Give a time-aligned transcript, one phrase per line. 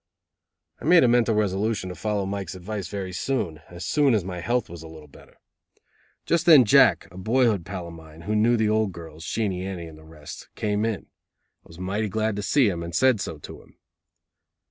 [0.79, 4.39] I made a mental resolution to follow Mike's advice very soon as soon as my
[4.39, 5.37] health was a little better.
[6.25, 9.85] Just then Jack, a boyhood pal of mine, who knew the old girls, Sheenie Annie
[9.85, 11.01] and the rest, came in.
[11.05, 13.77] I was mighty glad to see him, and said so to him.